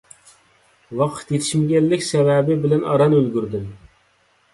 [1.01, 3.69] ۋاقىت يېتىشمىگەنلىك سەۋەبى بىلەن ئاران ئۈلگۈردۈم.